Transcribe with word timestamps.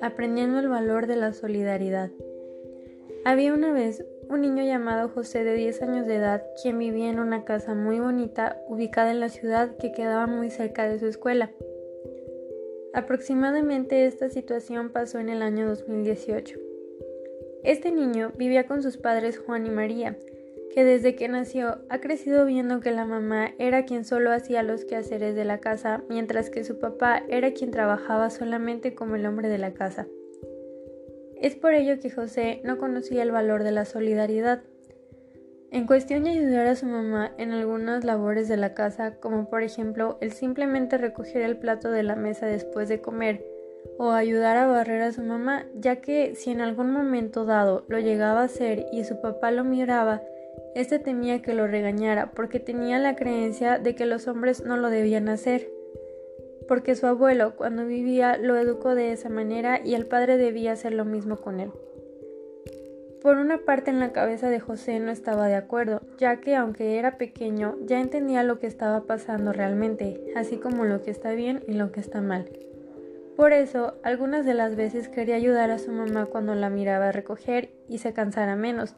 Aprendiendo 0.00 0.58
el 0.58 0.68
valor 0.68 1.06
de 1.06 1.16
la 1.16 1.32
solidaridad. 1.32 2.10
Había 3.24 3.54
una 3.54 3.72
vez 3.72 4.04
un 4.28 4.40
niño 4.42 4.64
llamado 4.64 5.08
José 5.08 5.44
de 5.44 5.54
10 5.54 5.82
años 5.82 6.06
de 6.06 6.16
edad, 6.16 6.44
quien 6.62 6.78
vivía 6.78 7.10
en 7.10 7.18
una 7.18 7.44
casa 7.44 7.74
muy 7.74 8.00
bonita 8.00 8.62
ubicada 8.68 9.10
en 9.10 9.20
la 9.20 9.28
ciudad 9.28 9.76
que 9.76 9.92
quedaba 9.92 10.26
muy 10.26 10.50
cerca 10.50 10.88
de 10.88 10.98
su 10.98 11.06
escuela. 11.06 11.50
Aproximadamente 12.92 14.06
esta 14.06 14.28
situación 14.28 14.90
pasó 14.90 15.18
en 15.18 15.28
el 15.28 15.42
año 15.42 15.66
2018. 15.66 16.58
Este 17.64 17.90
niño 17.90 18.32
vivía 18.36 18.66
con 18.66 18.82
sus 18.82 18.96
padres 18.96 19.38
Juan 19.38 19.66
y 19.66 19.70
María, 19.70 20.16
que 20.76 20.84
desde 20.84 21.16
que 21.16 21.26
nació 21.26 21.78
ha 21.88 22.00
crecido 22.00 22.44
viendo 22.44 22.80
que 22.80 22.90
la 22.90 23.06
mamá 23.06 23.54
era 23.58 23.86
quien 23.86 24.04
solo 24.04 24.30
hacía 24.30 24.62
los 24.62 24.84
quehaceres 24.84 25.34
de 25.34 25.46
la 25.46 25.56
casa, 25.56 26.04
mientras 26.10 26.50
que 26.50 26.64
su 26.64 26.78
papá 26.78 27.22
era 27.30 27.54
quien 27.54 27.70
trabajaba 27.70 28.28
solamente 28.28 28.94
como 28.94 29.16
el 29.16 29.24
hombre 29.24 29.48
de 29.48 29.56
la 29.56 29.72
casa. 29.72 30.06
Es 31.40 31.56
por 31.56 31.72
ello 31.72 31.98
que 31.98 32.10
José 32.10 32.60
no 32.62 32.76
conocía 32.76 33.22
el 33.22 33.30
valor 33.30 33.62
de 33.62 33.70
la 33.70 33.86
solidaridad. 33.86 34.64
En 35.70 35.86
cuestión 35.86 36.24
de 36.24 36.32
ayudar 36.32 36.66
a 36.66 36.76
su 36.76 36.84
mamá 36.84 37.32
en 37.38 37.52
algunas 37.52 38.04
labores 38.04 38.46
de 38.46 38.58
la 38.58 38.74
casa, 38.74 39.14
como 39.14 39.48
por 39.48 39.62
ejemplo 39.62 40.18
el 40.20 40.32
simplemente 40.32 40.98
recoger 40.98 41.40
el 41.40 41.56
plato 41.56 41.90
de 41.90 42.02
la 42.02 42.16
mesa 42.16 42.44
después 42.44 42.90
de 42.90 43.00
comer, 43.00 43.42
o 43.96 44.10
ayudar 44.10 44.58
a 44.58 44.66
barrer 44.66 45.00
a 45.00 45.12
su 45.12 45.22
mamá, 45.22 45.64
ya 45.74 46.02
que 46.02 46.34
si 46.34 46.50
en 46.50 46.60
algún 46.60 46.90
momento 46.90 47.46
dado 47.46 47.86
lo 47.88 47.98
llegaba 47.98 48.42
a 48.42 48.44
hacer 48.44 48.84
y 48.92 49.04
su 49.04 49.22
papá 49.22 49.50
lo 49.50 49.64
miraba, 49.64 50.20
éste 50.76 50.98
temía 50.98 51.40
que 51.40 51.54
lo 51.54 51.66
regañara 51.66 52.32
porque 52.32 52.60
tenía 52.60 52.98
la 52.98 53.16
creencia 53.16 53.78
de 53.78 53.94
que 53.94 54.04
los 54.04 54.28
hombres 54.28 54.62
no 54.62 54.76
lo 54.76 54.90
debían 54.90 55.30
hacer, 55.30 55.70
porque 56.68 56.94
su 56.94 57.06
abuelo 57.06 57.56
cuando 57.56 57.86
vivía 57.86 58.36
lo 58.36 58.56
educó 58.56 58.94
de 58.94 59.12
esa 59.12 59.30
manera 59.30 59.80
y 59.82 59.94
el 59.94 60.04
padre 60.04 60.36
debía 60.36 60.72
hacer 60.72 60.92
lo 60.92 61.06
mismo 61.06 61.38
con 61.38 61.60
él. 61.60 61.70
Por 63.22 63.38
una 63.38 63.58
parte 63.58 63.90
en 63.90 64.00
la 64.00 64.12
cabeza 64.12 64.50
de 64.50 64.60
José 64.60 65.00
no 65.00 65.10
estaba 65.10 65.48
de 65.48 65.54
acuerdo, 65.54 66.02
ya 66.18 66.40
que 66.40 66.54
aunque 66.54 66.98
era 66.98 67.16
pequeño 67.16 67.76
ya 67.80 67.98
entendía 67.98 68.42
lo 68.42 68.58
que 68.58 68.66
estaba 68.66 69.04
pasando 69.04 69.54
realmente, 69.54 70.20
así 70.36 70.58
como 70.58 70.84
lo 70.84 71.02
que 71.02 71.10
está 71.10 71.32
bien 71.32 71.62
y 71.66 71.72
lo 71.72 71.90
que 71.90 72.00
está 72.00 72.20
mal. 72.20 72.50
Por 73.34 73.52
eso, 73.52 73.94
algunas 74.02 74.44
de 74.44 74.54
las 74.54 74.76
veces 74.76 75.08
quería 75.08 75.36
ayudar 75.36 75.70
a 75.70 75.78
su 75.78 75.90
mamá 75.90 76.26
cuando 76.26 76.54
la 76.54 76.68
miraba 76.68 77.12
recoger 77.12 77.70
y 77.88 77.98
se 77.98 78.12
cansara 78.12 78.56
menos, 78.56 78.94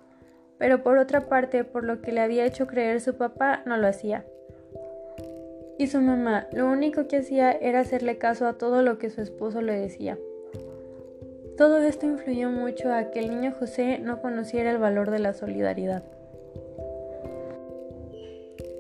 pero 0.59 0.83
por 0.83 0.99
otra 0.99 1.29
parte, 1.29 1.65
por 1.65 1.85
lo 1.85 2.01
que 2.03 2.13
le 2.13 2.21
había 2.21 2.45
hecho 2.45 2.67
creer 2.67 3.01
su 3.01 3.15
papá, 3.15 3.63
no 3.65 3.77
lo 3.77 3.87
hacía. 3.87 4.25
Y 5.79 5.87
su 5.87 6.01
mamá 6.01 6.49
lo 6.53 6.67
único 6.67 7.07
que 7.07 7.19
hacía 7.19 7.53
era 7.53 7.81
hacerle 7.81 8.19
caso 8.19 8.47
a 8.47 8.59
todo 8.59 8.83
lo 8.83 8.99
que 8.99 9.11
su 9.11 9.21
esposo 9.21 9.63
le 9.63 9.79
decía. 9.79 10.19
Todo 11.57 11.79
esto 11.79 12.07
influyó 12.07 12.51
mucho 12.51 12.93
a 12.93 13.11
que 13.11 13.21
el 13.21 13.31
niño 13.31 13.53
José 13.59 13.99
no 13.99 14.21
conociera 14.21 14.71
el 14.71 14.79
valor 14.79 15.11
de 15.11 15.19
la 15.19 15.35
solidaridad. 15.35 16.05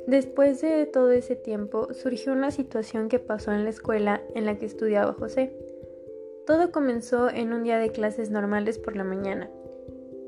Después 0.06 0.61
de 0.62 0.87
todo 0.87 1.11
ese 1.11 1.37
tiempo 1.37 1.93
surgió 1.93 2.33
una 2.33 2.51
situación 2.51 3.09
que 3.09 3.19
pasó 3.19 3.53
en 3.53 3.65
la 3.65 3.71
escuela 3.71 4.23
en 4.34 4.47
la 4.47 4.56
que 4.56 4.65
estudiaba 4.65 5.12
José. 5.12 5.53
Todo 6.47 6.73
comenzó 6.73 7.29
en 7.29 7.53
un 7.53 7.62
día 7.62 7.79
de 7.79 7.91
clases 7.91 8.31
normales 8.31 8.79
por 8.79 8.97
la 8.97 9.05
mañana, 9.05 9.51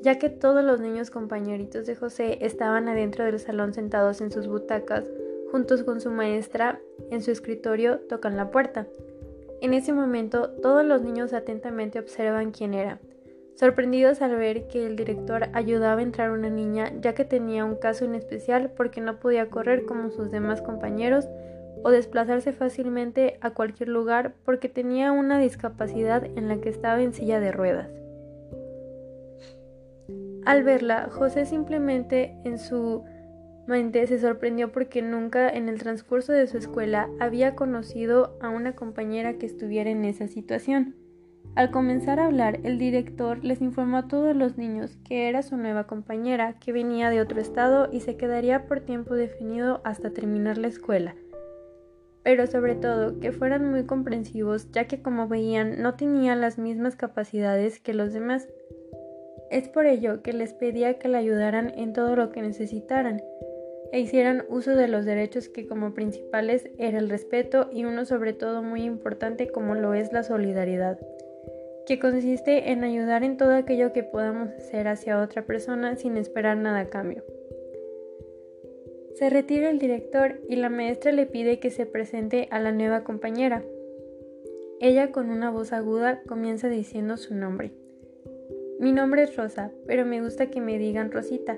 ya 0.03 0.19
que 0.19 0.31
todos 0.31 0.65
los 0.65 0.81
niños 0.81 1.11
compañeritos 1.11 1.87
de 1.87 1.95
José 1.95 2.39
estaban 2.41 2.89
adentro 2.89 3.25
del 3.25 3.39
salón 3.39 3.75
sentados 3.75 4.21
en 4.21 4.31
sus 4.31 4.47
butacas, 4.47 5.05
juntos 5.51 5.83
con 5.83 6.01
su 6.01 6.11
maestra 6.11 6.81
en 7.11 7.23
su 7.23 7.31
escritorio, 7.31 7.99
tocan 8.09 8.37
la 8.37 8.51
puerta. 8.51 8.87
En 9.61 9.75
ese 9.75 9.93
momento, 9.93 10.51
todos 10.63 10.85
los 10.85 11.03
niños 11.03 11.33
atentamente 11.33 11.99
observan 11.99 12.51
quién 12.51 12.73
era, 12.73 12.99
sorprendidos 13.55 14.23
al 14.23 14.37
ver 14.37 14.69
que 14.69 14.87
el 14.87 14.97
director 14.97 15.49
ayudaba 15.53 16.01
a 16.01 16.05
entrar 16.05 16.31
una 16.31 16.49
niña 16.49 16.93
ya 17.01 17.15
que 17.15 17.27
tenía 17.27 17.65
un 17.67 17.77
caso 17.77 18.07
en 18.07 18.15
especial 18.15 18.71
porque 18.75 19.03
no 19.03 19.21
podía 19.21 19.51
correr 19.51 19.85
como 19.85 20.11
sus 20.11 20.31
demás 20.31 20.63
compañeros 20.63 21.29
o 21.83 21.91
desplazarse 21.91 22.53
fácilmente 22.53 23.39
a 23.43 23.51
cualquier 23.51 23.91
lugar 23.91 24.35
porque 24.45 24.71
tenía 24.71 25.13
una 25.13 25.39
discapacidad 25.39 26.25
en 26.25 26.49
la 26.49 26.59
que 26.61 26.71
estaba 26.71 27.03
en 27.03 27.13
silla 27.13 27.41
de 27.41 27.53
ruedas. 27.53 28.00
Al 30.47 30.65
verla, 30.65 31.09
José 31.11 31.45
simplemente 31.47 32.37
en 32.45 32.59
su 32.59 33.05
se 33.69 34.19
sorprendió 34.19 34.73
porque 34.73 35.01
nunca 35.01 35.49
en 35.49 35.69
el 35.69 35.79
transcurso 35.79 36.33
de 36.33 36.49
su 36.49 36.59
escuela 36.59 37.09
había 37.21 37.55
conocido 37.55 38.37
a 38.41 38.49
una 38.49 38.75
compañera 38.75 39.35
que 39.35 39.47
estuviera 39.47 39.91
en 39.91 40.05
esa 40.05 40.27
situación. 40.27 40.97
Al 41.55 41.71
comenzar 41.71 42.19
a 42.19 42.27
hablar, 42.27 42.59
el 42.65 42.79
director 42.79 43.45
les 43.45 43.61
informó 43.61 43.99
a 43.99 44.09
todos 44.09 44.35
los 44.35 44.57
niños 44.57 44.97
que 45.05 45.29
era 45.29 45.43
su 45.43 45.57
nueva 45.57 45.87
compañera, 45.87 46.59
que 46.59 46.73
venía 46.73 47.11
de 47.11 47.21
otro 47.21 47.41
estado 47.41 47.89
y 47.93 48.01
se 48.01 48.17
quedaría 48.17 48.67
por 48.67 48.81
tiempo 48.81 49.15
definido 49.15 49.81
hasta 49.85 50.11
terminar 50.11 50.59
la 50.59 50.69
escuela. 50.69 51.15
Pero 52.25 52.47
sobre 52.47 52.75
todo 52.75 53.21
que 53.21 53.31
fueran 53.31 53.71
muy 53.71 53.85
comprensivos, 53.85 54.71
ya 54.73 54.87
que 54.87 55.01
como 55.01 55.29
veían 55.29 55.81
no 55.81 55.95
tenía 55.95 56.35
las 56.35 56.59
mismas 56.59 56.97
capacidades 56.97 57.81
que 57.81 57.95
los 57.95 58.13
demás. 58.13 58.49
Es 59.51 59.69
por 59.69 59.87
ello 59.87 60.23
que 60.23 60.33
les 60.33 60.55
pedía 60.55 60.99
que 60.99 61.09
la 61.09 61.19
ayudaran 61.19 61.73
en 61.77 61.93
todo 61.93 62.15
lo 62.15 62.31
que 62.31 62.41
necesitaran, 62.41 63.21
e 63.93 64.01
hicieran 64.01 64.45
uso 64.49 64.77
de 64.77 64.89
los 64.89 65.05
derechos 65.05 65.49
que 65.49 65.67
como 65.67 65.95
principales 65.95 66.69
era 66.79 66.99
el 66.99 67.11
respeto 67.11 67.69
y 67.73 67.85
uno 67.85 68.05
sobre 68.05 68.33
todo 68.33 68.63
muy 68.63 68.83
importante 68.83 69.49
como 69.49 69.75
lo 69.75 69.95
es 69.95 70.13
la 70.13 70.23
solidaridad, 70.23 70.99
que 71.87 71.99
consiste 71.99 72.71
en 72.71 72.85
ayudar 72.85 73.25
en 73.25 73.37
todo 73.37 73.55
aquello 73.55 73.93
que 73.93 74.05
podamos 74.05 74.51
hacer 74.51 74.87
hacia 74.87 75.21
otra 75.21 75.45
persona 75.45 75.97
sin 75.97 76.17
esperar 76.17 76.57
nada 76.57 76.81
a 76.81 76.89
cambio. 76.89 77.25
Se 79.15 79.29
retira 79.29 79.69
el 79.69 79.79
director 79.79 80.41
y 80.49 80.57
la 80.57 80.71
maestra 80.71 81.11
le 81.13 81.27
pide 81.27 81.59
que 81.59 81.71
se 81.71 81.85
presente 81.85 82.47
a 82.51 82.61
la 82.61 82.73
nueva 82.73 83.03
compañera. 83.03 83.65
Ella 84.81 85.11
con 85.11 85.29
una 85.31 85.51
voz 85.51 85.73
aguda 85.73 86.23
comienza 86.27 86.69
diciendo 86.69 87.17
su 87.17 87.35
nombre. 87.35 87.73
Mi 88.81 88.91
nombre 88.91 89.23
es 89.23 89.37
Rosa, 89.37 89.71
pero 89.87 90.05
me 90.05 90.21
gusta 90.21 90.47
que 90.47 90.61
me 90.61 90.79
digan 90.79 91.13
Rosita, 91.13 91.57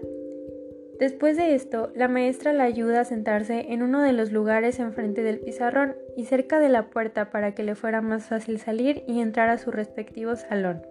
Después 1.02 1.36
de 1.36 1.56
esto, 1.56 1.90
la 1.96 2.06
maestra 2.06 2.52
la 2.52 2.62
ayuda 2.62 3.00
a 3.00 3.04
sentarse 3.04 3.72
en 3.72 3.82
uno 3.82 4.00
de 4.02 4.12
los 4.12 4.30
lugares 4.30 4.78
enfrente 4.78 5.24
del 5.24 5.40
pizarrón 5.40 5.96
y 6.16 6.26
cerca 6.26 6.60
de 6.60 6.68
la 6.68 6.90
puerta 6.90 7.30
para 7.30 7.56
que 7.56 7.64
le 7.64 7.74
fuera 7.74 8.00
más 8.00 8.26
fácil 8.26 8.60
salir 8.60 9.02
y 9.08 9.18
entrar 9.18 9.48
a 9.48 9.58
su 9.58 9.72
respectivo 9.72 10.36
salón. 10.36 10.86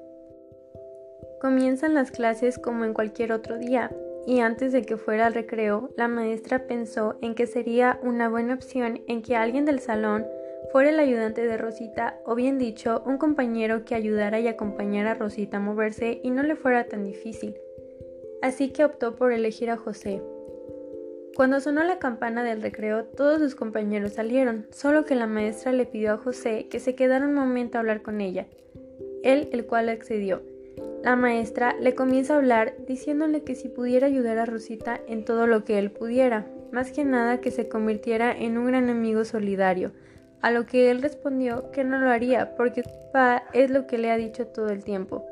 Comienzan 1.40 1.94
las 1.94 2.12
clases 2.12 2.60
como 2.60 2.84
en 2.84 2.94
cualquier 2.94 3.32
otro 3.32 3.58
día, 3.58 3.90
y 4.28 4.42
antes 4.42 4.74
de 4.74 4.82
que 4.82 4.98
fuera 4.98 5.28
al 5.28 5.34
recreo, 5.34 5.92
la 5.96 6.10
maestra 6.10 6.68
pensó 6.68 7.18
en 7.22 7.34
que 7.34 7.48
sería 7.48 7.98
una 8.04 8.28
buena 8.28 8.56
opción 8.56 9.00
en 9.08 9.22
que 9.22 9.38
alguien 9.38 9.64
del 9.64 9.80
salón 9.80 10.26
fuera 10.72 10.90
el 10.90 11.00
ayudante 11.00 11.46
de 11.46 11.58
Rosita, 11.58 12.20
o 12.26 12.36
bien 12.36 12.58
dicho, 12.58 13.04
un 13.06 13.18
compañero 13.18 13.86
que 13.86 13.96
ayudara 13.96 14.40
y 14.40 14.48
acompañara 14.48 15.12
a 15.12 15.16
Rosita 15.16 15.58
a 15.58 15.60
moverse 15.62 16.20
y 16.24 16.30
no 16.30 16.44
le 16.44 16.56
fuera 16.56 16.86
tan 16.86 17.04
difícil 17.04 17.56
así 18.42 18.70
que 18.70 18.84
optó 18.84 19.16
por 19.16 19.32
elegir 19.32 19.70
a 19.70 19.78
José. 19.78 20.22
Cuando 21.36 21.62
sonó 21.62 21.84
la 21.84 22.00
campana 22.00 22.44
del 22.44 22.62
recreo, 22.62 23.06
todos 23.06 23.40
sus 23.40 23.56
compañeros 23.56 24.14
salieron, 24.14 24.68
solo 24.72 25.06
que 25.06 25.16
la 25.16 25.28
maestra 25.28 25.72
le 25.72 25.86
pidió 25.86 26.14
a 26.14 26.18
José 26.18 26.68
que 26.70 26.80
se 26.80 26.96
quedara 26.96 27.26
un 27.26 27.34
momento 27.34 27.78
a 27.78 27.82
hablar 27.82 28.02
con 28.02 28.20
ella, 28.20 28.48
él 29.24 29.50
el 29.54 29.66
cual 29.66 29.90
accedió. 29.90 30.42
La 31.04 31.16
maestra 31.16 31.76
le 31.80 31.96
comienza 31.96 32.34
a 32.34 32.38
hablar 32.38 32.76
diciéndole 32.86 33.44
que 33.44 33.56
si 33.56 33.70
pudiera 33.70 34.08
ayudar 34.08 34.38
a 34.38 34.46
Rosita 34.46 35.00
en 35.08 35.24
todo 35.24 35.48
lo 35.48 35.64
que 35.64 35.80
él 35.80 35.92
pudiera, 35.92 36.48
más 36.72 36.92
que 36.92 37.06
nada 37.06 37.42
que 37.42 37.52
se 37.52 37.68
convirtiera 37.68 38.32
en 38.38 38.58
un 38.58 38.68
gran 38.68 38.90
amigo 38.90 39.24
solidario, 39.24 39.92
a 40.42 40.52
lo 40.52 40.66
que 40.66 40.92
él 40.92 41.02
respondió 41.02 41.72
que 41.72 41.84
no 41.84 41.98
lo 41.98 42.10
haría 42.10 42.56
porque 42.56 42.84
papá 42.84 43.44
es 43.54 43.70
lo 43.70 43.88
que 43.88 43.98
le 43.98 44.12
ha 44.12 44.18
dicho 44.18 44.48
todo 44.48 44.70
el 44.70 44.84
tiempo. 44.84 45.26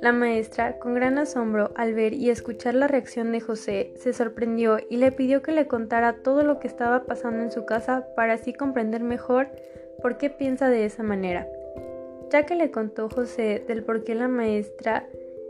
La 0.00 0.12
maestra, 0.12 0.78
con 0.78 0.94
gran 0.94 1.18
asombro 1.18 1.72
al 1.74 1.94
ver 1.94 2.12
y 2.12 2.28
escuchar 2.28 2.74
la 2.74 2.86
reacción 2.86 3.32
de 3.32 3.40
José, 3.40 3.94
se 3.96 4.12
sorprendió 4.12 4.78
y 4.90 4.98
le 4.98 5.10
pidió 5.10 5.42
que 5.42 5.52
le 5.52 5.66
contara 5.66 6.22
todo 6.22 6.42
lo 6.42 6.60
que 6.60 6.68
estaba 6.68 7.04
pasando 7.04 7.42
en 7.42 7.50
su 7.50 7.64
casa 7.64 8.06
para 8.14 8.34
así 8.34 8.52
comprender 8.52 9.02
mejor 9.02 9.48
por 10.02 10.18
qué 10.18 10.28
piensa 10.28 10.68
de 10.68 10.84
esa 10.84 11.02
manera. 11.02 11.48
Ya 12.30 12.44
que 12.44 12.56
le 12.56 12.70
contó 12.70 13.08
José 13.08 13.64
del 13.66 13.84
por 13.84 14.04
qué 14.04 14.14
la 14.14 14.28
maestra 14.28 15.06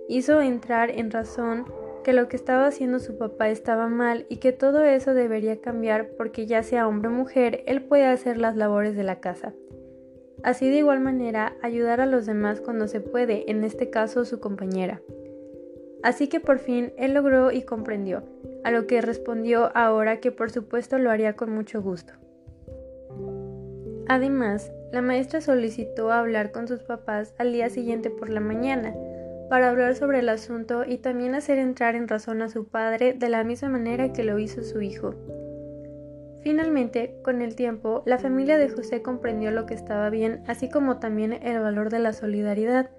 hizo 0.08 0.40
entrar 0.40 0.90
en 0.90 1.10
razón 1.10 1.64
que 2.06 2.12
lo 2.12 2.28
que 2.28 2.36
estaba 2.36 2.68
haciendo 2.68 3.00
su 3.00 3.18
papá 3.18 3.48
estaba 3.48 3.88
mal 3.88 4.26
y 4.28 4.36
que 4.36 4.52
todo 4.52 4.84
eso 4.84 5.12
debería 5.12 5.60
cambiar 5.60 6.10
porque 6.10 6.46
ya 6.46 6.62
sea 6.62 6.86
hombre 6.86 7.08
o 7.08 7.12
mujer, 7.12 7.64
él 7.66 7.82
puede 7.82 8.06
hacer 8.06 8.38
las 8.38 8.54
labores 8.54 8.94
de 8.94 9.02
la 9.02 9.18
casa. 9.18 9.54
Así 10.44 10.70
de 10.70 10.76
igual 10.76 11.00
manera 11.00 11.56
ayudar 11.62 12.00
a 12.00 12.06
los 12.06 12.24
demás 12.24 12.60
cuando 12.60 12.86
se 12.86 13.00
puede, 13.00 13.50
en 13.50 13.64
este 13.64 13.90
caso 13.90 14.24
su 14.24 14.38
compañera. 14.38 15.02
Así 16.04 16.28
que 16.28 16.38
por 16.38 16.60
fin 16.60 16.92
él 16.96 17.12
logró 17.12 17.50
y 17.50 17.62
comprendió, 17.62 18.22
a 18.62 18.70
lo 18.70 18.86
que 18.86 19.00
respondió 19.00 19.76
ahora 19.76 20.20
que 20.20 20.30
por 20.30 20.52
supuesto 20.52 20.98
lo 20.98 21.10
haría 21.10 21.34
con 21.34 21.50
mucho 21.50 21.82
gusto. 21.82 22.12
Además, 24.06 24.70
la 24.92 25.02
maestra 25.02 25.40
solicitó 25.40 26.12
hablar 26.12 26.52
con 26.52 26.68
sus 26.68 26.84
papás 26.84 27.34
al 27.36 27.52
día 27.52 27.68
siguiente 27.68 28.10
por 28.10 28.28
la 28.28 28.38
mañana, 28.38 28.94
para 29.48 29.70
hablar 29.70 29.94
sobre 29.94 30.20
el 30.20 30.28
asunto 30.28 30.84
y 30.86 30.98
también 30.98 31.34
hacer 31.34 31.58
entrar 31.58 31.94
en 31.94 32.08
razón 32.08 32.42
a 32.42 32.48
su 32.48 32.66
padre 32.66 33.14
de 33.14 33.28
la 33.28 33.44
misma 33.44 33.68
manera 33.68 34.12
que 34.12 34.24
lo 34.24 34.38
hizo 34.38 34.62
su 34.62 34.82
hijo. 34.82 35.14
Finalmente, 36.42 37.16
con 37.24 37.42
el 37.42 37.56
tiempo, 37.56 38.02
la 38.06 38.18
familia 38.18 38.56
de 38.56 38.68
José 38.68 39.02
comprendió 39.02 39.50
lo 39.50 39.66
que 39.66 39.74
estaba 39.74 40.10
bien, 40.10 40.44
así 40.46 40.68
como 40.68 40.98
también 40.98 41.32
el 41.32 41.60
valor 41.60 41.90
de 41.90 41.98
la 41.98 42.12
solidaridad, 42.12 42.90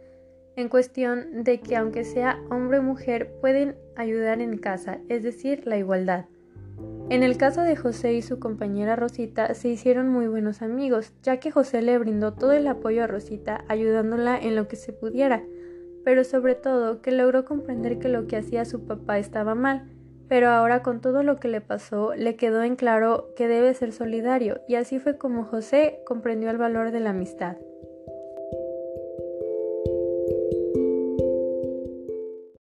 en 0.57 0.69
cuestión 0.69 1.43
de 1.43 1.61
que 1.61 1.77
aunque 1.77 2.03
sea 2.03 2.41
hombre 2.49 2.79
o 2.79 2.83
mujer 2.83 3.31
pueden 3.39 3.77
ayudar 3.95 4.41
en 4.41 4.57
casa, 4.57 4.99
es 5.07 5.23
decir, 5.23 5.65
la 5.65 5.77
igualdad. 5.77 6.25
En 7.09 7.23
el 7.23 7.37
caso 7.37 7.61
de 7.61 7.77
José 7.77 8.13
y 8.13 8.21
su 8.21 8.37
compañera 8.39 8.97
Rosita 8.97 9.53
se 9.53 9.69
hicieron 9.69 10.09
muy 10.09 10.27
buenos 10.27 10.61
amigos, 10.61 11.13
ya 11.23 11.37
que 11.37 11.51
José 11.51 11.81
le 11.81 11.97
brindó 11.97 12.33
todo 12.33 12.51
el 12.51 12.67
apoyo 12.67 13.03
a 13.03 13.07
Rosita 13.07 13.63
ayudándola 13.69 14.37
en 14.37 14.57
lo 14.57 14.67
que 14.67 14.75
se 14.75 14.91
pudiera, 14.91 15.41
pero 16.07 16.23
sobre 16.23 16.55
todo 16.55 17.01
que 17.01 17.11
logró 17.11 17.43
comprender 17.43 17.99
que 17.99 18.07
lo 18.07 18.27
que 18.27 18.37
hacía 18.37 18.63
su 18.63 18.85
papá 18.85 19.17
estaba 19.17 19.55
mal, 19.55 19.89
pero 20.29 20.47
ahora 20.47 20.81
con 20.81 21.01
todo 21.01 21.21
lo 21.21 21.35
que 21.35 21.49
le 21.49 21.59
pasó 21.59 22.15
le 22.15 22.37
quedó 22.37 22.63
en 22.63 22.77
claro 22.77 23.33
que 23.35 23.49
debe 23.49 23.73
ser 23.73 23.91
solidario 23.91 24.61
y 24.69 24.75
así 24.75 24.99
fue 24.99 25.17
como 25.17 25.43
José 25.43 25.99
comprendió 26.05 26.49
el 26.49 26.57
valor 26.57 26.91
de 26.91 27.01
la 27.01 27.09
amistad. 27.09 27.57